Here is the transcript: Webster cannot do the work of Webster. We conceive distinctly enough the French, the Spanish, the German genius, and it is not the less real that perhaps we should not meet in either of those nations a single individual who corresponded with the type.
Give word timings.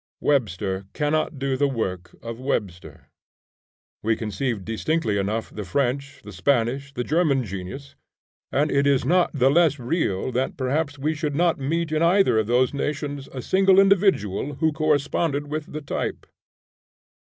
Webster 0.19 0.85
cannot 0.93 1.37
do 1.37 1.55
the 1.55 1.67
work 1.67 2.15
of 2.23 2.39
Webster. 2.39 3.09
We 4.01 4.15
conceive 4.15 4.65
distinctly 4.65 5.19
enough 5.19 5.51
the 5.53 5.63
French, 5.63 6.21
the 6.23 6.31
Spanish, 6.31 6.91
the 6.91 7.03
German 7.03 7.43
genius, 7.43 7.93
and 8.51 8.71
it 8.71 8.87
is 8.87 9.05
not 9.05 9.29
the 9.31 9.51
less 9.51 9.77
real 9.77 10.31
that 10.31 10.57
perhaps 10.57 10.97
we 10.97 11.13
should 11.13 11.35
not 11.35 11.59
meet 11.59 11.91
in 11.91 12.01
either 12.01 12.39
of 12.39 12.47
those 12.47 12.73
nations 12.73 13.27
a 13.31 13.43
single 13.43 13.79
individual 13.79 14.55
who 14.55 14.73
corresponded 14.73 15.45
with 15.51 15.71
the 15.71 15.81
type. 15.81 16.25